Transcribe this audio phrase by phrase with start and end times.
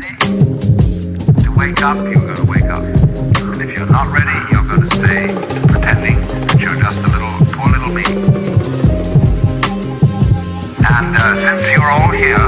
[0.00, 0.16] ready
[1.42, 2.82] to wake up, you're going to wake up.
[2.82, 5.26] And if you're not ready, you're going to stay
[5.68, 8.04] pretending that you're just a little, poor little me.
[10.88, 12.38] And uh, since you're all here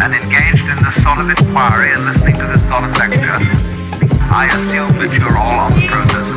[0.00, 3.38] and engaged in this sort of inquiry and listening to this sort of lecture,
[4.32, 6.33] I assume that you're all on the process.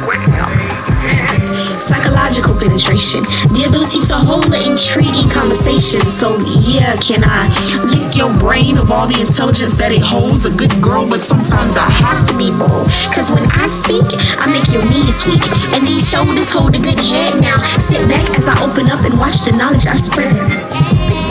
[1.81, 3.23] Psychological penetration,
[3.53, 6.01] the ability to hold an intriguing conversation.
[6.09, 7.49] So, yeah, can I
[7.89, 10.45] lick your brain of all the intelligence that it holds?
[10.45, 12.87] A good girl, but sometimes I have to be bold.
[13.11, 14.05] Cause when I speak,
[14.37, 15.43] I make your knees weak.
[15.73, 17.41] And these shoulders hold a good head.
[17.41, 20.35] Now, sit back as I open up and watch the knowledge I spread.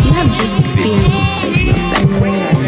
[0.04, 2.65] You have just experienced sapial sex.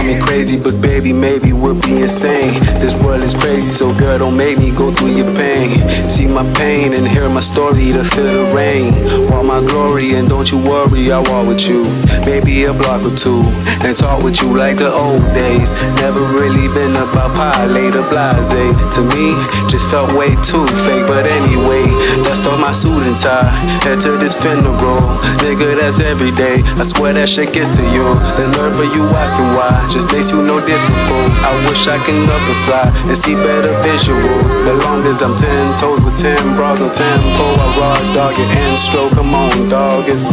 [0.00, 2.58] Call me crazy, but baby, maybe we'll be insane.
[2.80, 5.68] This world is crazy, so girl, don't make me go through your pain.
[6.08, 8.94] See my pain and hear my story to feel the rain.
[9.28, 11.84] Want my glory, and don't you worry, I'll walk with you.
[12.26, 13.42] Maybe a block or two,
[13.82, 15.72] and talk with you like the old days.
[15.98, 18.52] Never really been about pie, later blase.
[18.94, 19.34] To me,
[19.66, 21.82] just felt way too fake, but anyway,
[22.22, 23.50] dust off my suit and tie.
[23.82, 25.00] Head to this funeral,
[25.42, 26.62] nigga, that's every day.
[26.78, 28.06] I swear that shit gets to you.
[28.38, 31.28] The nerve of you asking why just makes you no different fool.
[31.42, 34.54] I wish I can up and fly and see better visuals.
[34.68, 38.46] As long as I'm ten toes with ten bras on tempo, I raw dog it
[38.46, 39.12] and stroke.
[39.12, 40.04] Come on, dog.
[40.06, 40.28] It's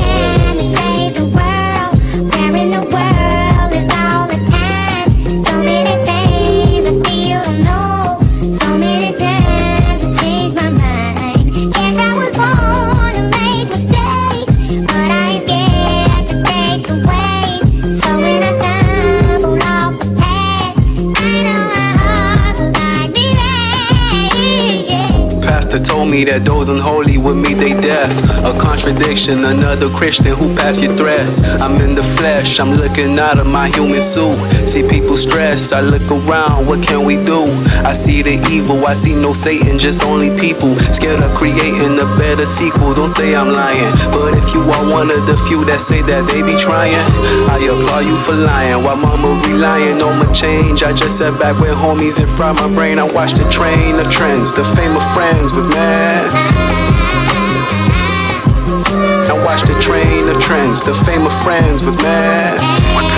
[26.10, 28.12] me that those unholy would meet they death.
[28.46, 31.42] A contradiction, another Christian who pass your threats.
[31.62, 34.36] I'm in the flesh, I'm looking out of my human suit.
[34.68, 37.44] See people stress, I look around, what can we do?
[37.84, 40.76] I see the evil, I see no Satan, just only people.
[40.94, 43.94] Scared of creating a better sequel, don't say I'm lying.
[44.12, 46.96] But if you are one of the few that say that they be trying,
[47.48, 48.84] I applaud you for lying.
[48.84, 52.68] While mama relying on my change, I just sat back with homies and fried my
[52.74, 53.00] brain.
[53.00, 56.32] I watched the train of trends, the fame of friends was mad.
[59.30, 63.17] I watched the train of trends, the fame of friends was mad.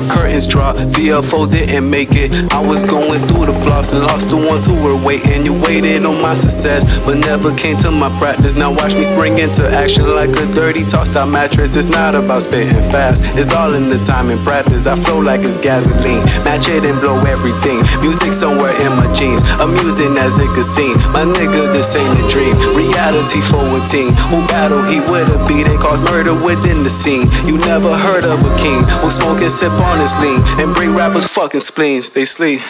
[0.00, 2.32] The curtains dropped, VFO didn't make it.
[2.52, 5.44] I was going through the flops and lost the ones who were waiting.
[5.44, 8.54] You waited on my success, but never came to my practice.
[8.54, 11.76] Now watch me spring into action like a dirty tossed out mattress.
[11.76, 14.86] It's not about spitting fast, it's all in the time and practice.
[14.86, 17.84] I flow like it's gasoline, match it and blow everything.
[18.00, 20.96] Music somewhere in my jeans, amusing as it could seem.
[21.12, 22.56] My nigga, this ain't a dream.
[22.72, 26.90] Reality for a team who battle he with a beat and cause murder within the
[26.90, 27.28] scene.
[27.44, 31.26] You never heard of a king who smoke and sip on lean and bring rappers
[31.26, 32.12] fucking spleens.
[32.12, 32.60] They sleep,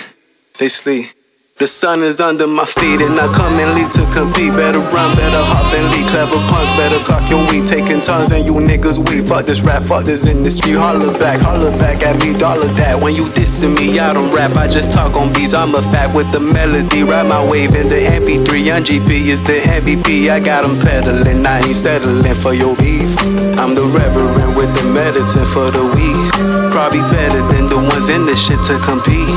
[0.58, 1.19] they sleep.
[1.60, 4.48] The sun is under my feet and I come and lead to compete.
[4.56, 6.08] Better run, better hop and lead.
[6.08, 7.68] Clever puns, better clock your weed.
[7.68, 9.28] Taking tons and you niggas weed.
[9.28, 10.72] Fuck this rap, fuck this industry.
[10.72, 12.98] Holler back, holler back at me, dollar that.
[12.98, 15.52] When you dissing me, I don't rap, I just talk on beats.
[15.52, 17.04] I'm a fat with the melody.
[17.04, 18.64] Ride my wave in the MP3.
[18.64, 20.30] Young GP is the MVP.
[20.30, 23.12] I got got 'em peddling, I ain't settling for your beef.
[23.60, 26.32] I'm the reverend with the medicine for the weak.
[26.72, 29.28] Probably better than the ones in this shit to compete.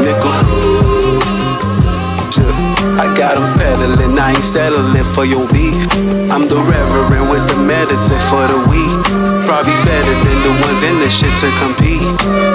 [0.00, 0.75] Nickel.
[2.98, 5.76] I got got 'em peddling, I ain't settling for your beef.
[6.32, 8.96] I'm the reverend with the medicine for the weak.
[9.46, 12.06] Probably better than the ones in this shit to compete.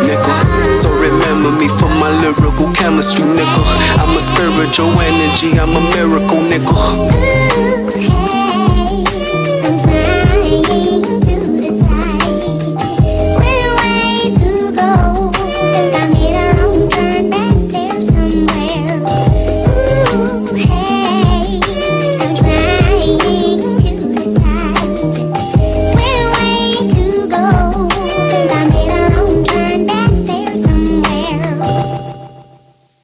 [0.07, 0.37] Nickel.
[0.81, 3.65] So remember me for my lyrical chemistry, nickel.
[4.01, 8.30] I'm a spiritual energy, I'm a miracle, nickel.